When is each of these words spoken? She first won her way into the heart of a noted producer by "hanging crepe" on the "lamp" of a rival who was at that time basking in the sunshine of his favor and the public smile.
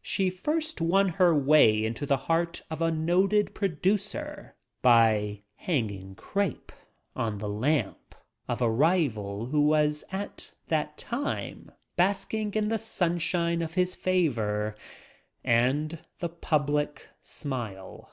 She 0.00 0.30
first 0.30 0.80
won 0.80 1.08
her 1.18 1.34
way 1.34 1.84
into 1.84 2.06
the 2.06 2.16
heart 2.30 2.62
of 2.70 2.80
a 2.80 2.92
noted 2.92 3.52
producer 3.52 4.54
by 4.80 5.42
"hanging 5.56 6.14
crepe" 6.14 6.70
on 7.16 7.38
the 7.38 7.48
"lamp" 7.48 8.14
of 8.46 8.62
a 8.62 8.70
rival 8.70 9.46
who 9.46 9.62
was 9.62 10.04
at 10.12 10.52
that 10.68 10.98
time 10.98 11.72
basking 11.96 12.54
in 12.54 12.68
the 12.68 12.78
sunshine 12.78 13.60
of 13.60 13.74
his 13.74 13.96
favor 13.96 14.76
and 15.42 15.98
the 16.20 16.28
public 16.28 17.08
smile. 17.20 18.08